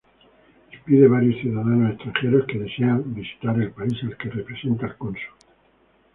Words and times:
Expide 0.71 1.07
varios 1.07 1.39
ciudadanos 1.41 1.91
extranjeros 1.93 2.47
que 2.47 2.57
desean 2.57 3.13
visitar 3.13 3.55
el 3.59 3.69
país 3.71 3.93
al 4.03 4.17
que 4.17 4.31
representa 4.31 4.87
el 4.87 4.97
cónsul. 4.97 5.33